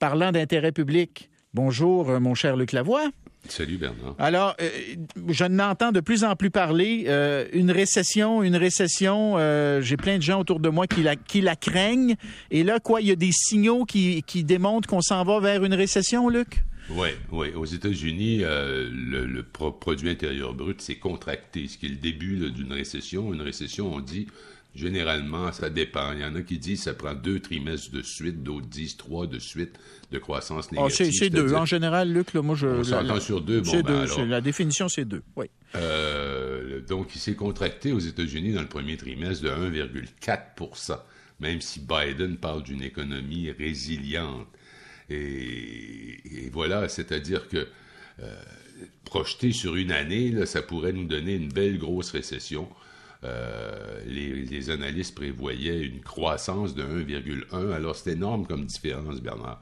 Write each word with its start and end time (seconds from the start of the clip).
Parlant 0.00 0.32
d'intérêt 0.32 0.72
public, 0.72 1.28
bonjour, 1.52 2.08
euh, 2.08 2.20
mon 2.20 2.34
cher 2.34 2.56
Luc 2.56 2.72
Lavoie. 2.72 3.10
Salut 3.46 3.76
Bernard. 3.76 4.14
Alors, 4.18 4.56
euh, 4.62 4.70
je 5.28 5.44
n'entends 5.44 5.92
de 5.92 6.00
plus 6.00 6.24
en 6.24 6.36
plus 6.36 6.48
parler. 6.48 7.04
Euh, 7.06 7.44
une 7.52 7.70
récession, 7.70 8.42
une 8.42 8.56
récession. 8.56 9.36
J'ai 9.82 9.98
plein 9.98 10.16
de 10.16 10.22
gens 10.22 10.40
autour 10.40 10.58
de 10.58 10.70
moi 10.70 10.86
qui 10.86 11.02
la, 11.02 11.16
qui 11.16 11.42
la 11.42 11.54
craignent. 11.54 12.16
Et 12.50 12.64
là, 12.64 12.80
quoi, 12.80 13.02
il 13.02 13.08
y 13.08 13.10
a 13.10 13.16
des 13.16 13.30
signaux 13.30 13.84
qui, 13.84 14.22
qui 14.22 14.42
démontrent 14.42 14.88
qu'on 14.88 15.02
s'en 15.02 15.22
va 15.22 15.38
vers 15.38 15.66
une 15.66 15.74
récession, 15.74 16.30
Luc? 16.30 16.64
Oui, 16.88 17.08
oui. 17.30 17.48
Aux 17.54 17.66
États-Unis, 17.66 18.38
le, 18.38 19.42
produit 19.42 20.08
intérieur 20.08 20.54
brut 20.54 20.80
s'est 20.80 20.96
contracté, 20.96 21.68
ce 21.68 21.76
qui 21.76 21.86
est 21.86 21.90
le 21.90 21.96
début 21.96 22.50
d'une 22.50 22.72
récession. 22.72 23.34
Une 23.34 23.42
récession, 23.42 23.92
on 23.92 24.00
dit, 24.00 24.28
Généralement, 24.74 25.50
ça 25.52 25.68
dépend. 25.68 26.12
Il 26.12 26.20
y 26.20 26.24
en 26.24 26.34
a 26.36 26.42
qui 26.42 26.58
disent 26.58 26.78
que 26.78 26.84
ça 26.84 26.94
prend 26.94 27.14
deux 27.14 27.40
trimestres 27.40 27.90
de 27.90 28.02
suite, 28.02 28.42
d'autres 28.42 28.66
disent 28.66 28.96
trois 28.96 29.26
de 29.26 29.38
suite 29.38 29.78
de 30.12 30.18
croissance 30.18 30.68
ah, 30.72 30.82
négative. 30.82 31.12
c'est 31.12 31.30
deux. 31.30 31.54
En 31.54 31.64
général, 31.64 32.12
Luc, 32.12 32.34
moi, 32.34 32.54
je. 32.54 32.66
On 32.66 32.84
s'entend 32.84 33.20
sur 33.20 33.40
deux. 33.40 33.60
Bon, 33.60 33.80
ben 33.80 34.06
deux. 34.06 34.24
la 34.26 34.40
définition, 34.40 34.88
c'est 34.88 35.04
deux. 35.04 35.22
Oui. 35.36 35.46
Euh, 35.74 36.80
donc, 36.82 37.14
il 37.14 37.18
s'est 37.18 37.34
contracté 37.34 37.92
aux 37.92 37.98
États-Unis 37.98 38.52
dans 38.52 38.62
le 38.62 38.68
premier 38.68 38.96
trimestre 38.96 39.44
de 39.44 39.50
1,4% 39.50 40.98
même 41.40 41.60
si 41.60 41.80
Biden 41.80 42.36
parle 42.36 42.62
d'une 42.62 42.82
économie 42.82 43.50
résiliente. 43.50 44.46
Et, 45.08 46.48
voilà, 46.52 46.88
c'est-à-dire 46.88 47.48
que 47.48 47.66
euh, 48.22 48.42
projeté 49.04 49.52
sur 49.52 49.74
une 49.76 49.90
année, 49.90 50.46
ça 50.46 50.62
pourrait 50.62 50.92
nous 50.92 51.06
donner 51.06 51.34
une 51.34 51.48
belle 51.48 51.78
grosse 51.78 52.10
récession. 52.12 52.68
Euh, 53.22 54.00
les, 54.06 54.70
analystes 54.70 55.14
prévoyaient 55.14 55.82
une 55.82 56.00
croissance 56.00 56.74
de 56.74 56.82
1,1. 56.82 57.72
Alors, 57.72 57.96
c'est 57.96 58.12
énorme 58.12 58.46
comme 58.46 58.64
différence, 58.64 59.20
Bernard. 59.20 59.58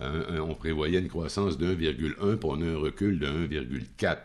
on 0.00 0.54
prévoyait 0.54 0.98
une 0.98 1.08
croissance 1.08 1.56
de 1.56 1.74
1,1 1.74 2.36
pour 2.36 2.54
un 2.54 2.76
recul 2.76 3.18
de 3.18 3.26
1,4. 3.26 4.18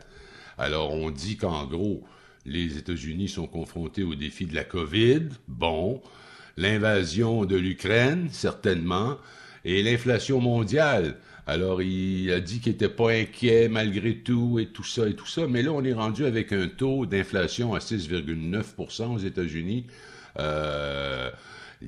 Alors, 0.57 0.93
on 0.93 1.09
dit 1.11 1.37
qu'en 1.37 1.65
gros, 1.65 2.03
les 2.45 2.77
États-Unis 2.77 3.29
sont 3.29 3.47
confrontés 3.47 4.03
au 4.03 4.15
défi 4.15 4.45
de 4.45 4.55
la 4.55 4.63
COVID. 4.63 5.29
Bon. 5.47 6.01
L'invasion 6.57 7.45
de 7.45 7.55
l'Ukraine, 7.55 8.29
certainement. 8.31 9.17
Et 9.63 9.83
l'inflation 9.83 10.39
mondiale. 10.39 11.17
Alors, 11.47 11.81
il 11.81 12.31
a 12.31 12.39
dit 12.39 12.59
qu'il 12.59 12.73
n'était 12.73 12.89
pas 12.89 13.11
inquiet 13.11 13.67
malgré 13.67 14.15
tout 14.17 14.59
et 14.59 14.67
tout 14.67 14.83
ça 14.83 15.07
et 15.07 15.15
tout 15.15 15.27
ça. 15.27 15.47
Mais 15.47 15.63
là, 15.63 15.71
on 15.71 15.83
est 15.83 15.93
rendu 15.93 16.25
avec 16.25 16.53
un 16.53 16.67
taux 16.67 17.05
d'inflation 17.05 17.73
à 17.73 17.79
6,9% 17.79 19.15
aux 19.15 19.17
États-Unis. 19.17 19.85
Euh, 20.39 21.29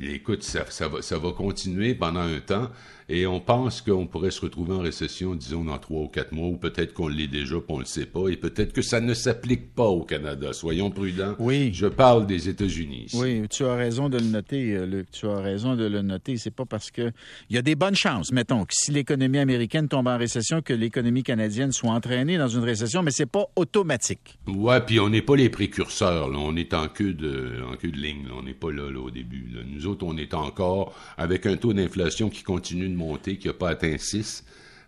écoute, 0.02 0.44
ça, 0.44 0.88
va 0.88 1.32
continuer 1.32 1.96
pendant 1.96 2.22
un 2.22 2.40
temps. 2.40 2.70
Et 3.10 3.28
on 3.28 3.40
pense 3.40 3.82
qu'on 3.82 4.08
pourrait 4.08 4.32
se 4.32 4.42
retrouver 4.42 4.74
en 4.74 4.80
récession, 4.80 5.36
disons, 5.36 5.66
dans 5.66 5.78
trois 5.78 6.02
ou 6.02 6.08
quatre 6.08 6.32
mois, 6.32 6.48
ou 6.48 6.58
peut-être 6.58 6.94
qu'on 6.94 7.08
l'est 7.08 7.28
déjà, 7.28 7.56
puis 7.56 7.66
on 7.70 7.80
le 7.80 7.86
sait 7.86 8.06
pas, 8.06 8.30
et 8.30 8.38
peut-être 8.38 8.74
que 8.74 8.82
ça 8.82 9.02
ne 9.02 9.14
s'applique 9.14 9.74
pas 9.74 9.88
au 9.88 10.04
Canada. 10.04 10.54
Soyons 10.54 10.92
prudents. 10.92 11.36
Oui. 11.40 11.72
Je 11.74 11.88
parle 11.88 12.28
des 12.28 12.50
États-Unis. 12.50 13.08
Oui, 13.14 13.44
tu 13.50 13.66
as 13.66 13.76
raison 13.76 14.10
de 14.10 14.18
le 14.18 14.26
noter, 14.26 14.76
euh, 14.76 14.86
Luc. 14.86 15.12
Tu 15.12 15.28
as 15.28 15.40
raison 15.40 15.76
de 15.76 15.86
le 15.86 16.02
noter. 16.02 16.38
C'est 16.38 16.52
pas 16.52 16.66
parce 16.66 16.92
que 16.92 17.12
il 17.50 17.56
y 17.56 17.60
a 17.60 17.62
des 17.62 17.76
bonnes 17.76 17.96
chances, 17.96 18.32
mettons, 18.32 18.66
que 18.66 18.74
si 18.74 18.92
l'économie 18.92 19.40
américaine 19.40 19.88
tombe 19.88 20.08
en 20.08 20.18
récession, 20.18 20.62
que 20.62 20.74
l'économie 20.74 21.24
canadienne 21.24 21.72
soit 21.72 21.92
entraînée 21.92 22.38
dans 22.38 22.48
une 22.48 22.64
récession, 22.64 23.04
mais 23.04 23.12
c'est 23.12 23.26
pas 23.26 23.46
automatique. 23.56 24.38
Ouais, 24.48 24.80
puis 24.82 25.00
on 25.00 25.10
n'est 25.10 25.22
pas 25.22 25.36
les 25.36 25.50
précurseurs. 25.50 26.30
Là. 26.30 26.38
On 26.40 26.56
est 26.56 26.74
en 26.74 26.88
queue 26.88 27.14
de, 27.14 27.64
en 27.70 27.76
queue 27.76 27.92
de 27.92 27.98
ligne. 27.98 28.28
On 28.38 28.44
n'est 28.44 28.54
pas 28.54 28.72
là, 28.72 28.90
là, 28.90 29.00
au 29.00 29.10
début. 29.10 29.46
Nous 29.66 29.88
autres, 29.88 30.06
on 30.06 30.18
est 30.18 30.34
encore 30.34 30.94
avec 31.18 31.46
un 31.46 31.58
taux 31.58 31.74
d'inflation 31.74 32.30
qui 32.30 32.44
continue 32.44 32.93
montée 32.96 33.38
qui 33.38 33.48
n'a 33.48 33.54
pas 33.54 33.70
atteint 33.70 33.98
6. 33.98 34.44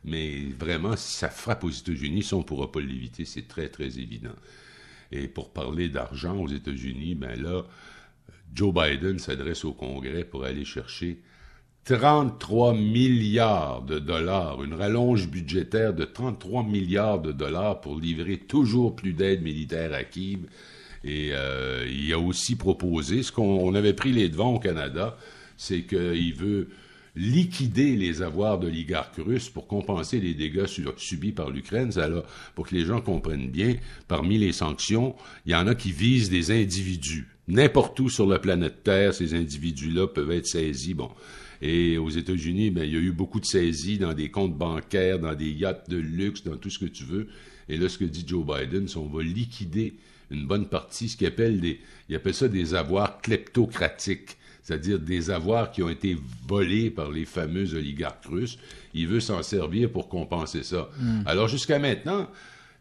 Mais 0.06 0.46
vraiment, 0.58 0.96
si 0.96 1.18
ça 1.18 1.30
frappe 1.30 1.64
aux 1.64 1.70
États-Unis, 1.70 2.24
ça, 2.24 2.36
on 2.36 2.40
ne 2.40 2.44
pourra 2.44 2.72
pas 2.72 2.80
l'éviter, 2.80 3.26
c'est 3.26 3.48
très, 3.48 3.70
très 3.70 3.98
évident. 4.00 4.36
Et 5.12 5.28
pour 5.28 5.52
parler 5.52 5.90
d'argent 5.90 6.38
aux 6.38 6.48
États-Unis, 6.48 7.16
ben 7.16 7.42
là, 7.42 7.64
Joe 8.54 8.74
Biden 8.74 9.20
s'adresse 9.20 9.66
au 9.66 9.74
Congrès 9.74 10.24
pour 10.24 10.46
aller 10.46 10.66
chercher 10.66 11.20
33 11.86 12.74
milliards 12.74 13.84
de 13.84 14.00
dollars, 14.00 14.64
une 14.64 14.74
rallonge 14.74 15.28
budgétaire 15.28 15.94
de 15.94 16.04
33 16.04 16.64
milliards 16.64 17.22
de 17.22 17.32
dollars 17.32 17.82
pour 17.82 18.00
livrer 18.00 18.38
toujours 18.38 18.96
plus 18.96 19.14
d'aide 19.14 19.44
militaire 19.44 19.94
à 19.94 20.04
Kiev. 20.04 20.48
Et 21.04 21.30
euh, 21.34 21.86
il 21.88 22.12
a 22.14 22.20
aussi 22.20 22.56
proposé, 22.56 23.22
ce 23.22 23.32
qu'on 23.32 23.76
avait 23.76 23.94
pris 23.94 24.12
les 24.12 24.30
devants 24.30 24.56
au 24.56 24.60
Canada, 24.60 25.18
c'est 25.58 25.84
qu'il 25.84 26.34
veut 26.34 26.70
liquider 27.16 27.96
les 27.96 28.22
avoirs 28.22 28.60
d'oligarques 28.60 29.18
russes 29.18 29.50
pour 29.50 29.68
compenser 29.68 30.20
les 30.20 30.34
dégâts 30.34 30.66
subis 30.98 31.32
par 31.32 31.50
l'Ukraine. 31.50 31.92
pour 32.54 32.68
que 32.68 32.76
les 32.76 32.86
gens 32.86 33.02
comprennent 33.02 33.50
bien, 33.50 33.76
parmi 34.08 34.38
les 34.38 34.52
sanctions, 34.52 35.16
il 35.46 35.54
y 35.54 35.56
en 35.56 35.68
a 35.68 35.76
qui 35.76 35.92
visent 35.92 36.30
des 36.30 36.52
individus. 36.52 37.28
N'importe 37.48 38.00
où 38.00 38.10
sur 38.10 38.28
la 38.28 38.40
planète 38.40 38.84
Terre, 38.84 39.14
ces 39.14 39.34
individus-là 39.34 40.08
peuvent 40.08 40.32
être 40.32 40.48
saisis. 40.48 40.94
Bon. 40.94 41.12
Et 41.62 41.98
aux 41.98 42.10
États-Unis, 42.10 42.72
ben, 42.72 42.84
il 42.84 42.94
y 42.94 42.98
a 42.98 43.00
eu 43.00 43.12
beaucoup 43.12 43.40
de 43.40 43.46
saisies 43.46 43.98
dans 43.98 44.14
des 44.14 44.30
comptes 44.30 44.58
bancaires, 44.58 45.20
dans 45.20 45.36
des 45.36 45.52
yachts 45.52 45.90
de 45.90 45.98
luxe, 45.98 46.44
dans 46.44 46.58
tout 46.58 46.70
ce 46.70 46.80
que 46.80 46.86
tu 46.86 47.06
veux. 47.06 47.28
Et 47.70 47.78
là, 47.78 47.88
ce 47.88 47.98
que 47.98 48.06
dit 48.06 48.26
Joe 48.28 48.46
Biden, 48.46 48.88
c'est 48.88 48.96
qu'on 48.96 49.08
va 49.08 49.24
liquider 49.24 49.96
une 50.32 50.48
bonne 50.48 50.68
partie, 50.68 51.08
ce 51.08 51.18
qu'il 51.18 51.28
appelle 51.28 51.62
des, 51.62 51.80
il 52.10 52.16
appelle 52.16 52.34
ça 52.34 52.48
des 52.48 52.74
avoirs 52.74 53.22
kleptocratiques 53.22 54.38
c'est-à-dire 54.66 54.98
des 55.00 55.30
avoirs 55.30 55.70
qui 55.70 55.84
ont 55.84 55.90
été 55.90 56.18
volés 56.48 56.90
par 56.90 57.12
les 57.12 57.26
fameux 57.26 57.76
oligarques 57.76 58.26
russes. 58.26 58.58
Il 58.96 59.08
veut 59.08 59.20
s'en 59.20 59.44
servir 59.44 59.92
pour 59.92 60.10
compenser 60.10 60.64
ça. 60.64 60.90
Hmm. 61.00 61.22
Alors 61.28 61.48
jusqu'à 61.48 61.78
maintenant, 61.78 62.28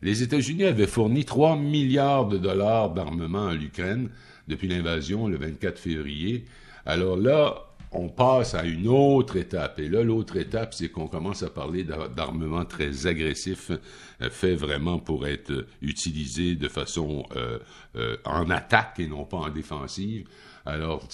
les 0.00 0.22
États-Unis 0.22 0.65
avaient 0.65 0.87
fourni 0.87 1.27
3 1.27 1.59
milliards 1.59 2.27
de 2.27 2.39
dollars 2.39 2.95
d'armement 2.95 3.49
à 3.49 3.55
l'Ukraine 3.55 4.09
depuis 4.49 4.67
l'invasion 4.67 5.28
le 5.28 5.37
24 5.37 5.78
février. 5.78 6.47
Alors 6.87 7.19
là, 7.19 7.74
on 7.94 8.09
passe 8.09 8.55
à 8.55 8.65
une 8.65 8.88
autre 8.88 9.37
étape. 9.37 9.78
Et 9.78 9.88
là, 9.88 10.03
l'autre 10.03 10.37
étape, 10.37 10.75
c'est 10.75 10.88
qu'on 10.88 11.06
commence 11.06 11.43
à 11.43 11.50
parler 11.50 11.84
d'armement 11.84 12.65
très 12.65 13.06
agressif, 13.06 13.71
euh, 13.71 14.31
fait 14.31 14.55
vraiment 14.55 14.99
pour 14.99 15.27
être 15.27 15.66
utilisé 15.82 16.54
de 16.56 16.69
façon 16.69 17.25
euh, 17.37 17.59
euh, 17.97 18.16
en 18.25 18.50
attaque 18.50 18.99
et 18.99 19.06
non 19.06 19.25
pas 19.25 19.38
en 19.38 19.50
défensive. 19.50 20.27
Alors, 20.66 21.06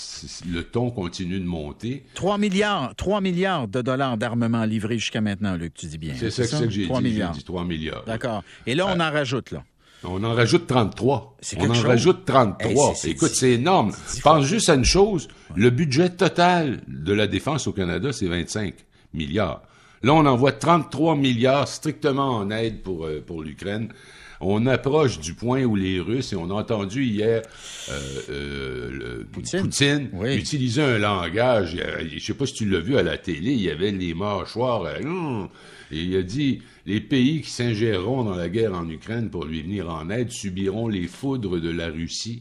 le 0.49 0.63
ton 0.63 0.91
continue 0.91 1.41
de 1.41 1.45
monter. 1.45 2.05
3 2.15 2.39
milliards, 2.39 2.95
3 2.95 3.21
milliards 3.21 3.67
de 3.67 3.83
dollars 3.83 4.17
d'armement 4.17 4.65
livrés 4.65 4.99
jusqu'à 4.99 5.21
maintenant, 5.21 5.57
Luc, 5.57 5.75
tu 5.75 5.87
dis 5.87 5.99
bien. 5.99 6.15
C'est 6.17 6.31
ça, 6.31 6.61
que 6.61 6.71
j'ai 6.71 6.87
dit. 6.87 7.03
Milliards. 7.03 7.33
dit 7.33 7.43
3 7.43 7.65
milliards. 7.65 8.05
D'accord. 8.05 8.45
Et 8.67 8.77
là, 8.77 8.87
on 8.87 9.01
euh, 9.01 9.09
en 9.09 9.11
rajoute, 9.11 9.51
là. 9.51 9.65
On 10.05 10.25
en 10.25 10.35
rajoute 10.35 10.67
33. 10.67 11.37
On 11.59 11.71
en 11.71 11.83
rajoute 11.83 12.25
33. 12.25 12.95
Écoute, 13.05 13.33
c'est 13.35 13.53
énorme. 13.53 13.93
Pense 14.23 14.47
juste 14.47 14.69
à 14.69 14.75
une 14.75 14.85
chose. 14.85 15.29
Le 15.55 15.71
budget 15.71 16.11
total 16.11 16.81
de 16.89 17.13
la 17.13 17.27
défense 17.27 17.67
au 17.67 17.73
Canada, 17.73 18.13
c'est 18.13 18.27
25 18.27 18.75
milliards. 19.13 19.63
Là, 20.03 20.15
on 20.15 20.25
envoie 20.25 20.53
33 20.53 21.17
milliards 21.17 21.69
strictement 21.69 22.37
en 22.37 22.51
aide 22.51 22.83
pour, 22.83 23.05
euh, 23.05 23.23
pour 23.25 23.43
l'Ukraine 23.43 23.93
on 24.41 24.67
approche 24.67 25.21
du 25.21 25.35
point 25.35 25.65
où 25.65 25.77
les 25.77 26.01
Russes, 26.01 26.33
et 26.33 26.37
on 26.37 26.51
a 26.51 26.55
entendu 26.55 27.05
hier 27.05 27.43
euh, 27.91 28.21
euh, 28.31 29.25
Poutine, 29.31 30.11
utiliser 30.25 30.83
un 30.83 30.99
langage, 30.99 31.77
euh, 31.77 32.05
je 32.11 32.19
sais 32.19 32.35
pas 32.35 32.47
si 32.47 32.55
tu 32.55 32.65
l'as 32.67 32.81
vu 32.81 32.97
à 32.97 33.03
la 33.03 33.19
télé, 33.19 33.53
il 33.53 33.61
y 33.61 33.71
avait 33.71 33.91
les 33.91 34.15
mâchoires, 34.15 34.83
hum, 35.05 35.49
et 35.93 35.99
il 35.99 36.17
a 36.17 36.23
dit, 36.23 36.63
les 36.87 37.01
pays 37.01 37.43
qui 37.43 37.51
s'ingéreront 37.51 38.25
dans 38.25 38.35
la 38.35 38.49
guerre 38.49 38.75
en 38.75 38.89
Ukraine 38.89 39.29
pour 39.29 39.45
lui 39.45 39.63
venir 39.63 39.91
en 39.91 40.09
aide 40.09 40.31
subiront 40.31 40.89
les 40.89 41.07
foudres 41.07 41.61
de 41.61 41.71
la 41.71 41.89
Russie. 41.89 42.41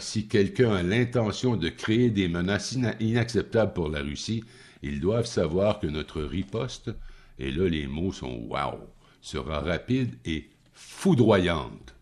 si 0.00 0.26
quelqu'un 0.26 0.72
a 0.72 0.82
l'intention 0.82 1.56
de 1.56 1.68
créer 1.68 2.10
des 2.10 2.28
menaces 2.28 2.76
inacceptables 2.98 3.72
pour 3.72 3.88
la 3.88 4.00
Russie, 4.00 4.42
ils 4.82 5.00
doivent 5.00 5.26
savoir 5.26 5.78
que 5.78 5.86
notre 5.86 6.22
riposte, 6.22 6.90
et 7.38 7.52
là 7.52 7.68
les 7.68 7.86
mots 7.86 8.12
sont 8.12 8.46
wow, 8.48 8.80
sera 9.22 9.60
rapide 9.60 10.16
et 10.24 10.48
foudroyante. 11.00 11.94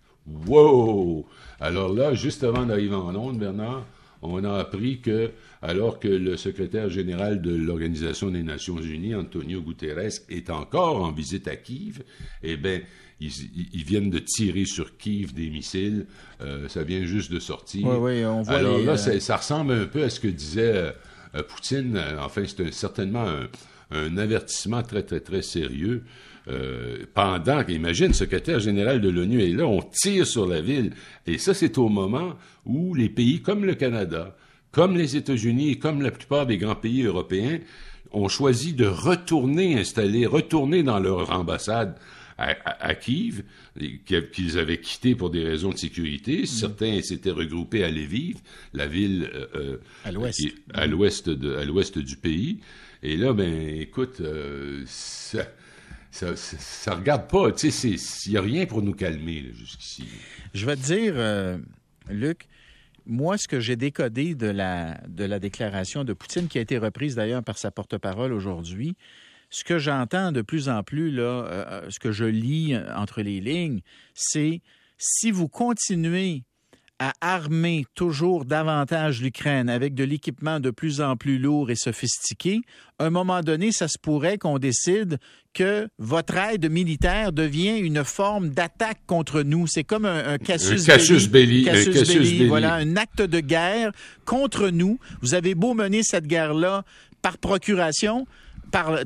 Wow! 0.47 1.27
Alors 1.61 1.93
là, 1.93 2.15
juste 2.15 2.45
avant 2.45 2.65
d'arriver 2.67 2.95
en 2.95 3.11
Londres, 3.11 3.39
Bernard, 3.39 3.85
on 4.23 4.45
a 4.45 4.59
appris 4.59 5.01
que, 5.01 5.31
alors 5.63 5.99
que 5.99 6.09
le 6.09 6.37
secrétaire 6.37 6.89
général 6.89 7.43
de 7.43 7.55
l'Organisation 7.55 8.31
des 8.31 8.43
Nations 8.43 8.81
Unies, 8.81 9.15
Antonio 9.15 9.61
Guterres, 9.61 10.21
est 10.29 10.51
encore 10.51 11.03
en 11.03 11.13
visite 11.13 11.49
à 11.49 11.57
Kiev, 11.57 12.03
eh 12.43 12.57
bien, 12.57 12.81
ils, 13.21 13.85
viennent 13.85 14.11
de 14.11 14.21
tirer 14.21 14.65
sur 14.65 14.97
Kiev 14.97 15.33
des 15.33 15.51
missiles. 15.51 16.07
Euh, 16.41 16.69
ça 16.69 16.85
vient 16.85 17.05
juste 17.05 17.33
de 17.33 17.41
sortir. 17.41 17.87
Oui, 17.87 17.97
oui, 17.97 18.25
on 18.25 18.43
voit 18.43 18.55
Alors 18.55 18.79
là, 18.79 18.93
euh, 18.93 19.21
ça, 19.21 19.37
ressemble 19.37 19.73
un 19.73 19.87
peu 19.87 20.05
à 20.05 20.11
ce 20.11 20.21
que 20.21 20.29
disait 20.29 20.93
euh, 21.35 21.43
Poutine. 21.43 22.01
Enfin, 22.21 22.43
c'est 22.47 22.73
certainement 22.73 23.27
un, 23.27 23.49
un, 23.91 24.17
avertissement 24.19 24.83
très, 24.83 25.03
très, 25.03 25.21
très 25.21 25.43
sérieux. 25.43 26.05
Euh, 26.49 27.05
pendant, 27.15 27.67
imagine, 27.67 28.09
le 28.09 28.13
secrétaire 28.15 28.59
général 28.59 29.01
de 29.01 29.09
l'ONU 29.09 29.43
est 29.43 29.53
là, 29.53 29.67
on 29.67 29.83
tire 29.83 30.27
sur 30.27 30.47
la 30.47 30.61
ville. 30.61 30.93
Et 31.27 31.37
ça, 31.37 31.53
c'est 31.53 31.77
au 31.77 31.89
moment 31.89 32.37
où 32.65 32.95
les 32.95 33.09
pays 33.09 33.43
comme 33.43 33.65
le 33.65 33.75
Canada, 33.75 34.37
comme 34.73 34.97
les 34.97 35.17
États-Unis 35.17 35.73
et 35.73 35.79
comme 35.79 36.01
la 36.01 36.11
plupart 36.11 36.47
des 36.47 36.57
grands 36.57 36.75
pays 36.75 37.03
européens 37.03 37.59
ont 38.13 38.29
choisi 38.29 38.73
de 38.73 38.87
retourner 38.87 39.79
installer, 39.79 40.25
retourner 40.27 40.83
dans 40.83 40.99
leur 40.99 41.31
ambassade 41.31 41.97
à, 42.39 42.55
à, 42.65 42.95
Kiev, 42.95 43.43
qu'ils 44.33 44.59
avaient 44.59 44.79
quitté 44.79 45.17
pour 45.17 45.31
des 45.31 45.45
raisons 45.45 45.71
de 45.71 45.77
sécurité. 45.77 46.43
Mm. 46.43 46.47
Certains 46.47 47.03
s'étaient 47.03 47.33
regroupés 47.33 47.83
à 47.83 47.91
Lviv, 47.91 48.37
la 48.73 48.87
ville 48.87 49.29
euh, 49.35 49.47
euh 49.57 49.77
à 50.05 50.13
l'ouest, 50.13 50.41
à 50.73 50.83
à 50.83 51.65
l'ouest 51.65 51.99
du 51.99 52.17
pays. 52.17 52.61
Et 53.03 53.17
là, 53.17 53.33
ben, 53.33 53.69
écoute, 53.81 54.21
euh, 54.21 54.83
ça, 54.87 55.47
ça, 56.11 56.37
ça, 56.37 56.95
regarde 56.95 57.29
pas. 57.29 57.53
Tu 57.53 57.71
sais, 57.71 57.91
il 58.27 58.31
n'y 58.31 58.37
a 58.37 58.41
rien 58.41 58.67
pour 58.67 58.83
nous 58.83 58.95
calmer 58.95 59.53
jusqu'ici. 59.53 60.05
Je 60.55 60.67
vais 60.67 60.77
te 60.77 60.83
dire, 60.83 61.15
euh, 61.17 61.59
Luc, 62.09 62.47
moi, 63.07 63.39
ce 63.39 63.49
que 63.49 63.61
j'ai 63.61 63.77
décodé 63.77 64.35
de 64.35 64.47
la, 64.47 65.01
de 65.09 65.25
la 65.25 65.39
déclaration 65.39 66.05
de 66.05 66.13
Poutine, 66.13 66.49
qui 66.49 66.59
a 66.59 66.61
été 66.61 66.79
reprise 66.79 67.15
d'ailleurs 67.15 67.43
par 67.43 67.59
sa 67.59 67.71
porte-parole 67.71 68.33
aujourd'hui, 68.33 68.97
ce 69.51 69.65
que 69.65 69.79
j'entends 69.79 70.33
de 70.33 70.43
plus 70.43 70.69
en 70.69 70.83
plus, 70.83 71.11
là, 71.11 71.23
euh, 71.23 71.65
euh, 71.69 71.91
ce 71.91 71.99
que 71.99 72.13
je 72.13 72.25
lis 72.25 72.77
entre 72.95 73.23
les 73.23 73.41
lignes, 73.41 73.81
c'est 74.15 74.61
si 74.99 75.31
vous 75.31 75.49
continuez 75.49 76.45
à 76.99 77.13
armer 77.21 77.87
toujours 77.95 78.45
davantage 78.45 79.23
l'Ukraine 79.23 79.69
avec 79.69 79.95
de 79.95 80.05
l'équipement 80.05 80.59
de 80.59 80.71
plus 80.71 81.01
en 81.01 81.17
plus 81.17 81.39
lourd 81.39 81.71
et 81.71 81.77
sophistiqué, 81.77 82.61
à 82.99 83.07
un 83.07 83.11
moment 83.11 83.41
donné, 83.43 83.71
ça 83.71 83.87
se 83.87 83.99
pourrait 83.99 84.39
qu'on 84.39 84.59
décide 84.59 85.19
que 85.55 85.89
votre 85.99 86.37
aide 86.37 86.71
militaire 86.71 87.33
devient 87.33 87.79
une 87.79 88.05
forme 88.05 88.51
d'attaque 88.51 88.99
contre 89.07 89.43
nous. 89.43 89.67
C'est 89.67 89.85
comme 89.85 90.05
un, 90.05 90.35
un 90.35 90.39
casus, 90.39 90.87
belli. 91.29 91.65
belli. 91.65 92.47
Voilà, 92.47 92.75
un 92.75 92.97
acte 92.97 93.23
de 93.23 93.41
guerre 93.41 93.93
contre 94.25 94.71
nous. 94.71 94.99
Vous 95.21 95.35
avez 95.35 95.55
beau 95.55 95.75
mener 95.75 96.03
cette 96.03 96.27
guerre-là 96.27 96.85
par 97.23 97.39
procuration, 97.39 98.27
par, 98.71 98.99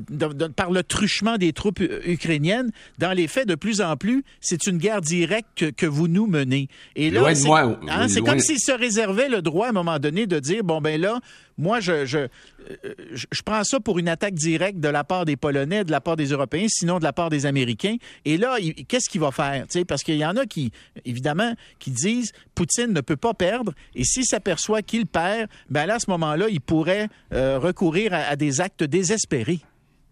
par 0.55 0.71
le 0.71 0.83
truchement 0.83 1.37
des 1.37 1.53
troupes 1.53 1.81
ukrainiennes, 2.05 2.71
dans 2.97 3.11
les 3.11 3.27
faits, 3.27 3.47
de 3.47 3.55
plus 3.55 3.81
en 3.81 3.95
plus, 3.95 4.23
c'est 4.41 4.67
une 4.67 4.77
guerre 4.77 5.01
directe 5.01 5.71
que, 5.73 5.85
vous 5.85 6.07
nous 6.07 6.27
menez. 6.27 6.69
Et 6.95 7.11
là, 7.11 7.35
c'est 7.35 7.49
hein, 7.49 8.07
comme 8.25 8.39
s'ils 8.39 8.59
se 8.59 8.71
réservaient 8.71 9.29
le 9.29 9.41
droit 9.41 9.67
à 9.67 9.69
un 9.69 9.73
moment 9.73 9.99
donné 9.99 10.25
de 10.25 10.39
dire, 10.39 10.63
bon 10.63 10.81
ben 10.81 10.99
là, 10.99 11.19
moi, 11.57 11.79
je, 11.79 12.05
je, 12.05 12.27
je, 13.11 13.41
prends 13.43 13.63
ça 13.63 13.79
pour 13.79 13.99
une 13.99 14.07
attaque 14.07 14.33
directe 14.33 14.79
de 14.79 14.87
la 14.87 15.03
part 15.03 15.25
des 15.25 15.35
Polonais, 15.35 15.83
de 15.83 15.91
la 15.91 16.01
part 16.01 16.15
des 16.15 16.27
Européens, 16.27 16.65
sinon 16.67 16.99
de 16.99 17.03
la 17.03 17.13
part 17.13 17.29
des 17.29 17.45
Américains. 17.45 17.97
Et 18.25 18.37
là, 18.37 18.57
qu'est-ce 18.87 19.09
qu'il 19.09 19.21
va 19.21 19.31
faire? 19.31 19.65
parce 19.87 20.03
qu'il 20.03 20.15
y 20.15 20.25
en 20.25 20.35
a 20.37 20.45
qui, 20.45 20.71
évidemment, 21.05 21.53
qui 21.79 21.91
disent 21.91 22.31
Poutine 22.55 22.91
ne 22.91 23.01
peut 23.01 23.17
pas 23.17 23.33
perdre. 23.33 23.73
Et 23.95 24.03
s'il 24.03 24.25
s'aperçoit 24.25 24.81
qu'il 24.81 25.05
perd, 25.05 25.49
ben 25.69 25.85
là, 25.85 25.95
à 25.95 25.99
ce 25.99 26.09
moment-là, 26.11 26.47
il 26.49 26.61
pourrait 26.61 27.09
euh, 27.33 27.59
recourir 27.59 28.13
à, 28.13 28.35
des 28.35 28.61
actes 28.61 28.83
désespérés. 28.83 29.59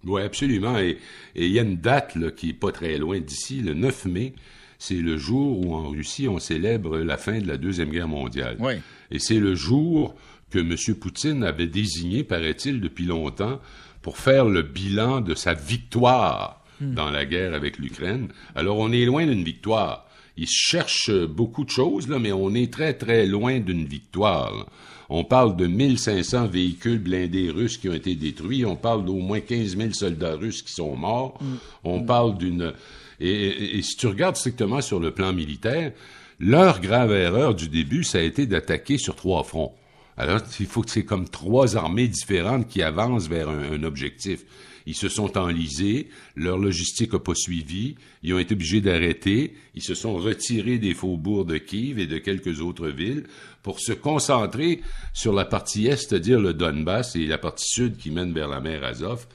Oui, 0.03 0.21
absolument. 0.21 0.77
Et 0.79 0.97
il 1.35 1.51
y 1.51 1.59
a 1.59 1.63
une 1.63 1.77
date 1.77 2.15
là, 2.15 2.31
qui 2.31 2.47
n'est 2.47 2.53
pas 2.53 2.71
très 2.71 2.97
loin 2.97 3.19
d'ici, 3.19 3.61
le 3.61 3.73
9 3.73 4.05
mai. 4.05 4.33
C'est 4.79 4.95
le 4.95 5.17
jour 5.17 5.63
où 5.63 5.75
en 5.75 5.89
Russie, 5.89 6.27
on 6.27 6.39
célèbre 6.39 6.97
la 6.99 7.17
fin 7.17 7.39
de 7.39 7.47
la 7.47 7.57
Deuxième 7.57 7.89
Guerre 7.89 8.07
mondiale. 8.07 8.55
Oui. 8.59 8.73
Et 9.11 9.19
c'est 9.19 9.39
le 9.39 9.53
jour 9.53 10.15
que 10.51 10.59
M. 10.59 10.75
Poutine 10.95 11.43
avait 11.43 11.67
désigné, 11.67 12.23
paraît-il, 12.23 12.79
depuis 12.81 13.05
longtemps, 13.05 13.59
pour 14.01 14.17
faire 14.17 14.45
le 14.45 14.61
bilan 14.61 15.21
de 15.21 15.33
sa 15.33 15.53
victoire 15.53 16.63
hmm. 16.79 16.93
dans 16.93 17.09
la 17.09 17.25
guerre 17.25 17.53
avec 17.53 17.79
l'Ukraine. 17.79 18.27
Alors, 18.55 18.77
on 18.77 18.91
est 18.91 19.05
loin 19.05 19.25
d'une 19.25 19.43
victoire. 19.43 20.07
Il 20.37 20.47
cherche 20.47 21.11
beaucoup 21.11 21.63
de 21.65 21.69
choses, 21.69 22.07
là, 22.07 22.19
mais 22.19 22.31
on 22.31 22.53
est 22.53 22.71
très, 22.71 22.93
très 22.93 23.25
loin 23.25 23.59
d'une 23.59 23.85
victoire. 23.85 24.67
On 25.09 25.23
parle 25.23 25.57
de 25.57 25.67
1500 25.67 26.47
véhicules 26.47 26.99
blindés 26.99 27.49
russes 27.49 27.77
qui 27.77 27.89
ont 27.89 27.93
été 27.93 28.15
détruits. 28.15 28.65
On 28.65 28.77
parle 28.77 29.03
d'au 29.03 29.15
moins 29.15 29.41
15 29.41 29.77
000 29.77 29.91
soldats 29.93 30.35
russes 30.35 30.61
qui 30.61 30.73
sont 30.73 30.95
morts. 30.95 31.37
Hmm. 31.41 31.55
On 31.83 32.03
parle 32.03 32.37
d'une... 32.37 32.73
et, 33.19 33.81
si 33.81 33.97
tu 33.97 34.07
regardes 34.07 34.37
strictement 34.37 34.81
sur 34.81 34.99
le 34.99 35.11
plan 35.11 35.33
militaire, 35.33 35.91
leur 36.39 36.81
grave 36.81 37.11
erreur 37.11 37.53
du 37.53 37.69
début, 37.69 38.03
ça 38.03 38.17
a 38.17 38.21
été 38.21 38.47
d'attaquer 38.47 38.97
sur 38.97 39.15
trois 39.15 39.43
fronts. 39.43 39.73
Alors, 40.21 40.39
il 40.59 40.67
faut 40.67 40.83
que 40.83 40.91
c'est 40.91 41.03
comme 41.03 41.27
trois 41.27 41.75
armées 41.75 42.07
différentes 42.07 42.67
qui 42.67 42.83
avancent 42.83 43.27
vers 43.27 43.49
un, 43.49 43.81
objectif. 43.81 44.45
Ils 44.85 44.93
se 44.93 45.09
sont 45.09 45.35
enlisés, 45.35 46.09
leur 46.35 46.59
logistique 46.59 47.13
n'a 47.13 47.19
pas 47.19 47.33
suivi, 47.33 47.95
ils 48.21 48.31
ont 48.35 48.37
été 48.37 48.53
obligés 48.53 48.81
d'arrêter, 48.81 49.55
ils 49.73 49.81
se 49.81 49.95
sont 49.95 50.13
retirés 50.13 50.77
des 50.77 50.93
faubourgs 50.93 51.47
de 51.47 51.57
Kiev 51.57 51.97
et 51.97 52.05
de 52.05 52.19
quelques 52.19 52.61
autres 52.61 52.89
villes 52.89 53.23
pour 53.63 53.79
se 53.79 53.93
concentrer 53.93 54.81
sur 55.11 55.33
la 55.33 55.43
partie 55.43 55.87
est, 55.87 55.97
c'est-à-dire 55.97 56.39
le 56.39 56.53
Donbass 56.53 57.15
et 57.15 57.25
la 57.25 57.39
partie 57.39 57.65
sud 57.67 57.97
qui 57.97 58.11
mène 58.11 58.31
vers 58.31 58.47
la 58.47 58.59
mer 58.59 58.83
Azov. 58.83 59.25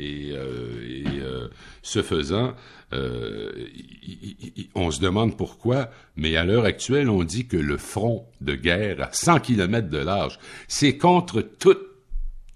Et, 0.00 0.32
euh, 0.32 1.04
euh, 1.22 1.48
ce 1.82 2.02
faisant, 2.02 2.54
euh, 2.92 3.50
on 4.74 4.90
se 4.90 5.00
demande 5.00 5.36
pourquoi, 5.36 5.90
mais 6.16 6.36
à 6.36 6.44
l'heure 6.44 6.64
actuelle, 6.64 7.10
on 7.10 7.22
dit 7.22 7.46
que 7.46 7.56
le 7.56 7.76
front 7.76 8.24
de 8.40 8.54
guerre 8.54 9.02
à 9.02 9.10
100 9.12 9.40
km 9.40 9.88
de 9.88 9.98
large, 9.98 10.38
c'est 10.68 10.96
contre 10.96 11.42
toute 11.42 11.80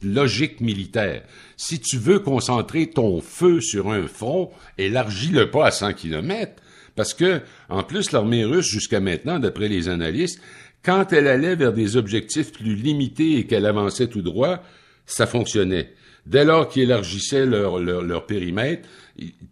logique 0.03 0.61
militaire. 0.61 1.23
Si 1.57 1.81
tu 1.81 1.99
veux 1.99 2.19
concentrer 2.19 2.89
ton 2.89 3.21
feu 3.21 3.61
sur 3.61 3.91
un 3.91 4.07
front, 4.07 4.51
élargis-le 4.79 5.51
pas 5.51 5.67
à 5.67 5.71
100 5.71 5.93
km. 5.95 6.63
Parce 6.97 7.15
que, 7.15 7.41
en 7.69 7.83
plus, 7.83 8.13
l'armée 8.13 8.45
russe, 8.45 8.69
jusqu'à 8.69 9.01
maintenant, 9.01 9.39
d'après 9.39 9.69
les 9.69 9.89
analystes, 9.89 10.41
quand 10.83 11.13
elle 11.13 11.27
allait 11.27 11.57
vers 11.57 11.73
des 11.73 11.97
objectifs 11.97 12.53
plus 12.53 12.75
limités 12.75 13.39
et 13.39 13.47
qu'elle 13.47 13.67
avançait 13.67 14.07
tout 14.07 14.23
droit, 14.23 14.63
ça 15.07 15.27
fonctionnait. 15.27 15.93
Dès 16.27 16.45
lors 16.45 16.69
qu'ils 16.69 16.85
élargissaient 16.85 17.47
leur, 17.47 17.79
leur, 17.79 18.27
périmètre, 18.27 18.89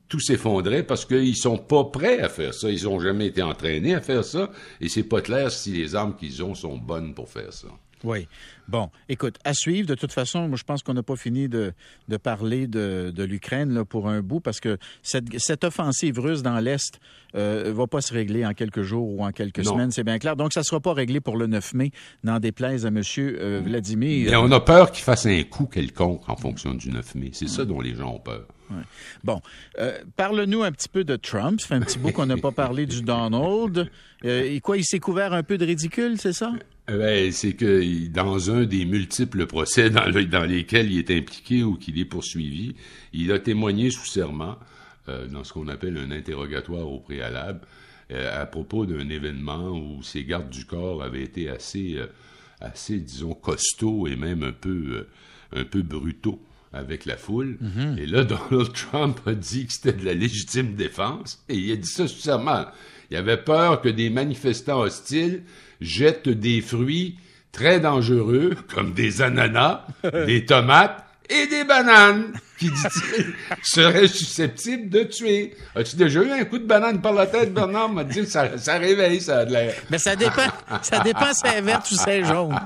tout 0.08 0.20
s'effondrait 0.20 0.82
parce 0.82 1.04
qu'ils 1.04 1.36
sont 1.36 1.58
pas 1.58 1.84
prêts 1.84 2.20
à 2.20 2.28
faire 2.28 2.54
ça. 2.54 2.70
Ils 2.70 2.88
ont 2.88 2.98
jamais 2.98 3.26
été 3.26 3.42
entraînés 3.42 3.94
à 3.94 4.00
faire 4.00 4.24
ça 4.24 4.50
et 4.80 4.88
c'est 4.88 5.02
pas 5.02 5.20
clair 5.20 5.50
si 5.50 5.72
les 5.72 5.94
armes 5.94 6.16
qu'ils 6.16 6.42
ont 6.42 6.54
sont 6.54 6.78
bonnes 6.78 7.14
pour 7.14 7.28
faire 7.28 7.52
ça. 7.52 7.68
Oui. 8.04 8.26
Bon, 8.68 8.90
écoute, 9.08 9.38
à 9.44 9.54
suivre. 9.54 9.86
De 9.86 9.94
toute 9.94 10.12
façon, 10.12 10.48
moi, 10.48 10.56
je 10.56 10.64
pense 10.64 10.82
qu'on 10.82 10.94
n'a 10.94 11.02
pas 11.02 11.16
fini 11.16 11.48
de, 11.48 11.72
de 12.08 12.16
parler 12.16 12.66
de, 12.66 13.12
de 13.14 13.24
l'Ukraine 13.24 13.84
pour 13.84 14.08
un 14.08 14.22
bout 14.22 14.40
parce 14.40 14.60
que 14.60 14.78
cette, 15.02 15.38
cette 15.38 15.64
offensive 15.64 16.18
russe 16.18 16.42
dans 16.42 16.58
l'Est 16.58 16.98
ne 17.34 17.40
euh, 17.40 17.72
va 17.74 17.86
pas 17.86 18.00
se 18.00 18.12
régler 18.12 18.46
en 18.46 18.54
quelques 18.54 18.82
jours 18.82 19.08
ou 19.08 19.24
en 19.24 19.32
quelques 19.32 19.64
semaines, 19.64 19.90
c'est 19.90 20.04
bien 20.04 20.18
clair. 20.18 20.36
Donc, 20.36 20.52
ça 20.52 20.60
ne 20.60 20.64
sera 20.64 20.80
pas 20.80 20.92
réglé 20.92 21.20
pour 21.20 21.36
le 21.36 21.46
9 21.46 21.74
mai, 21.74 21.90
n'en 22.24 22.38
déplaise 22.38 22.86
à 22.86 22.88
M. 22.88 23.02
Euh, 23.18 23.60
Vladimir. 23.64 24.30
Mais 24.30 24.36
on 24.36 24.50
a 24.52 24.60
peur 24.60 24.90
qu'il 24.90 25.04
fasse 25.04 25.26
un 25.26 25.42
coup 25.44 25.66
quelconque 25.66 26.28
en 26.28 26.36
fonction 26.36 26.74
du 26.74 26.90
9 26.90 27.14
mai. 27.14 27.30
C'est 27.32 27.48
ça 27.48 27.64
dont 27.64 27.80
les 27.80 27.94
gens 27.94 28.14
ont 28.14 28.20
peur. 28.20 28.46
Bon, 29.24 29.40
euh, 29.78 29.98
parle-nous 30.16 30.62
un 30.62 30.72
petit 30.72 30.88
peu 30.88 31.04
de 31.04 31.16
Trump. 31.16 31.60
Ça 31.60 31.68
fait 31.68 31.74
un 31.74 31.80
petit 31.80 31.98
bout 31.98 32.12
qu'on 32.12 32.26
n'a 32.26 32.36
pas 32.36 32.52
parlé 32.52 32.86
du 32.86 33.02
Donald. 33.02 33.90
et 34.24 34.60
quoi, 34.60 34.76
il 34.76 34.84
s'est 34.84 35.00
couvert 35.00 35.32
un 35.32 35.42
peu 35.42 35.58
de 35.58 35.64
ridicule, 35.64 36.18
c'est 36.18 36.32
ça? 36.32 36.52
Ben, 36.88 37.30
c'est 37.30 37.52
que 37.52 38.08
dans 38.08 38.50
un 38.50 38.64
des 38.64 38.84
multiples 38.84 39.46
procès 39.46 39.88
dans, 39.88 40.04
lesquels 40.06 40.90
il 40.90 40.98
est 40.98 41.16
impliqué 41.16 41.62
ou 41.62 41.76
qu'il 41.76 41.98
est 41.98 42.04
poursuivi, 42.04 42.74
il 43.12 43.30
a 43.30 43.38
témoigné 43.38 43.90
sous 43.90 44.06
serment 44.06 44.56
euh, 45.08 45.28
dans 45.28 45.44
ce 45.44 45.52
qu'on 45.52 45.68
appelle 45.68 45.96
un 45.96 46.10
interrogatoire 46.10 46.90
au 46.90 46.98
préalable 46.98 47.60
euh, 48.10 48.42
à 48.42 48.46
propos 48.46 48.84
d'un 48.84 49.08
événement 49.08 49.70
où 49.70 50.02
ses 50.02 50.24
gardes 50.24 50.50
du 50.50 50.64
corps 50.64 51.04
avaient 51.04 51.22
été 51.22 51.48
assez, 51.48 51.94
euh, 51.96 52.06
assez, 52.60 52.98
disons, 52.98 53.34
costauds 53.34 54.08
et 54.08 54.16
même 54.16 54.42
un 54.42 54.52
peu, 54.52 55.06
un 55.54 55.64
peu 55.64 55.82
brutaux 55.82 56.42
avec 56.72 57.06
la 57.06 57.16
foule. 57.16 57.58
Mm-hmm. 57.62 57.98
Et 57.98 58.06
là, 58.06 58.24
Donald 58.50 58.72
Trump 58.72 59.20
a 59.26 59.34
dit 59.34 59.66
que 59.66 59.72
c'était 59.72 59.92
de 59.92 60.04
la 60.04 60.14
légitime 60.14 60.74
défense 60.74 61.42
et 61.48 61.56
il 61.56 61.72
a 61.72 61.76
dit 61.76 61.88
ça 61.88 62.08
serment. 62.08 62.66
Il 63.10 63.16
avait 63.16 63.36
peur 63.36 63.80
que 63.82 63.88
des 63.88 64.08
manifestants 64.10 64.80
hostiles 64.80 65.42
jettent 65.80 66.28
des 66.28 66.60
fruits 66.60 67.16
très 67.52 67.80
dangereux, 67.80 68.54
comme 68.74 68.92
des 68.92 69.22
ananas, 69.22 69.86
des 70.26 70.46
tomates 70.46 71.04
et 71.28 71.46
des 71.46 71.64
bananes, 71.64 72.32
qui, 72.62 72.70
dit-il, 72.70 73.34
seraient 73.62 74.08
susceptibles 74.08 74.88
de 74.88 75.02
tuer? 75.04 75.54
As-tu 75.74 75.96
déjà 75.96 76.22
eu 76.22 76.30
un 76.30 76.44
coup 76.44 76.58
de 76.58 76.66
banane 76.66 77.00
par 77.00 77.12
la 77.12 77.26
tête, 77.26 77.52
Bernard? 77.52 77.88
m'a 77.88 78.04
dit 78.04 78.24
ça, 78.26 78.56
ça 78.58 78.78
réveille, 78.78 79.20
ça 79.20 79.38
a 79.38 79.44
de 79.44 79.52
l'air. 79.52 79.74
Mais 79.90 79.98
ça 79.98 80.16
dépend, 80.16 80.46
ça 80.82 81.00
dépend 81.00 81.32
si 81.32 81.40
c'est 81.44 81.60
vert 81.60 81.82
ou 81.90 81.94
c'est 81.94 82.24
jaune. 82.24 82.54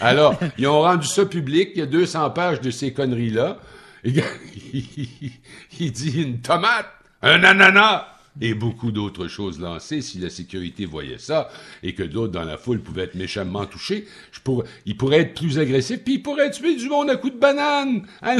Alors, 0.00 0.38
ils 0.56 0.66
ont 0.66 0.80
rendu 0.80 1.06
ça 1.06 1.26
public. 1.26 1.72
Il 1.74 1.80
y 1.80 1.82
a 1.82 1.86
200 1.86 2.30
pages 2.30 2.60
de 2.60 2.70
ces 2.70 2.92
conneries-là. 2.92 3.58
il 4.04 5.92
dit 5.92 6.22
une 6.22 6.40
tomate 6.40 6.86
un 7.22 7.44
ananas 7.44 8.06
et 8.40 8.54
beaucoup 8.54 8.92
d'autres 8.92 9.28
choses 9.28 9.60
lancées 9.60 10.00
si 10.00 10.18
la 10.18 10.30
sécurité 10.30 10.86
voyait 10.86 11.18
ça 11.18 11.50
et 11.82 11.94
que 11.94 12.02
d'autres 12.02 12.32
dans 12.32 12.44
la 12.44 12.56
foule 12.56 12.80
pouvaient 12.80 13.04
être 13.04 13.14
méchamment 13.14 13.66
touchés, 13.66 14.06
je 14.32 14.40
pourrais, 14.40 14.66
il 14.86 14.96
pourrait 14.96 15.20
être 15.20 15.34
plus 15.34 15.58
agressif 15.58 16.00
puis 16.04 16.14
il 16.14 16.22
pourrait 16.22 16.50
tuer 16.50 16.76
du 16.76 16.88
monde 16.88 17.10
à 17.10 17.16
coups 17.16 17.34
de 17.34 17.38
banane. 17.38 18.06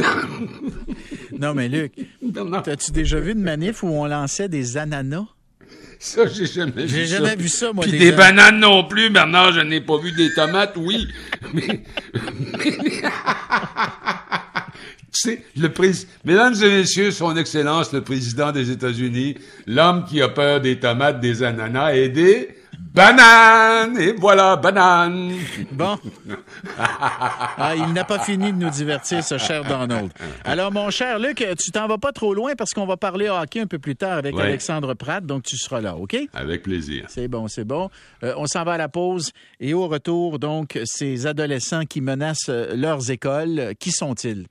non 1.37 1.53
mais 1.53 1.69
Luc, 1.69 1.93
as-tu 2.67 2.91
déjà 2.91 3.19
vu 3.19 3.31
une 3.33 3.41
manif 3.41 3.83
où 3.83 3.87
on 3.87 4.05
lançait 4.05 4.49
des 4.49 4.77
ananas? 4.77 5.25
Ça, 6.03 6.25
j'ai 6.25 6.47
jamais 6.47 6.85
vu 6.85 6.87
J'ai 6.87 7.05
ça. 7.05 7.17
jamais 7.17 7.35
vu 7.35 7.47
ça, 7.47 7.71
moi, 7.73 7.85
Puis 7.87 7.99
des 7.99 8.11
bananes 8.11 8.59
non 8.59 8.85
plus, 8.85 9.11
Bernard, 9.11 9.53
je 9.53 9.59
n'ai 9.59 9.81
pas 9.81 9.99
vu 9.99 10.11
des 10.13 10.33
tomates, 10.33 10.73
oui. 10.75 11.07
Mais... 11.53 11.83
Sais, 15.21 15.43
le 15.55 15.69
président, 15.71 16.09
mesdames 16.25 16.55
et 16.63 16.69
messieurs, 16.79 17.11
son 17.11 17.35
excellence, 17.37 17.93
le 17.93 18.01
président 18.01 18.51
des 18.51 18.71
États-Unis, 18.71 19.35
l'homme 19.67 20.03
qui 20.05 20.19
a 20.21 20.29
peur 20.29 20.61
des 20.61 20.79
tomates, 20.79 21.19
des 21.19 21.43
ananas 21.43 21.93
et 21.93 22.09
des 22.09 22.55
bananes. 22.93 23.99
Et 23.99 24.13
voilà, 24.13 24.55
bananes. 24.55 25.33
Bon. 25.71 25.97
Ah, 26.77 27.73
il 27.75 27.93
n'a 27.93 28.03
pas 28.03 28.19
fini 28.19 28.51
de 28.51 28.57
nous 28.57 28.69
divertir, 28.69 29.23
ce 29.23 29.37
cher 29.37 29.63
Donald. 29.63 30.11
Alors, 30.43 30.71
mon 30.71 30.89
cher 30.89 31.19
Luc, 31.19 31.45
tu 31.59 31.71
t'en 31.71 31.87
vas 31.87 31.97
pas 31.97 32.11
trop 32.11 32.33
loin 32.33 32.53
parce 32.57 32.71
qu'on 32.71 32.85
va 32.85 32.97
parler 32.97 33.29
hockey 33.29 33.59
un 33.59 33.67
peu 33.67 33.79
plus 33.79 33.95
tard 33.95 34.17
avec 34.17 34.35
Ouais. 34.35 34.43
Alexandre 34.43 34.93
Pratt, 34.93 35.23
donc 35.25 35.43
tu 35.43 35.57
seras 35.57 35.81
là, 35.81 35.95
OK? 35.95 36.17
Avec 36.33 36.63
plaisir. 36.63 37.05
C'est 37.09 37.27
bon, 37.27 37.47
c'est 37.47 37.65
bon. 37.65 37.89
Euh, 38.23 38.33
on 38.37 38.47
s'en 38.47 38.63
va 38.63 38.73
à 38.73 38.77
la 38.77 38.89
pause 38.89 39.31
et 39.59 39.73
au 39.73 39.87
retour, 39.87 40.39
donc, 40.39 40.79
ces 40.85 41.27
adolescents 41.27 41.85
qui 41.85 42.01
menacent 42.01 42.49
euh, 42.49 42.75
leurs 42.75 43.11
écoles, 43.11 43.73
qui 43.79 43.91
sont-ils? 43.91 44.45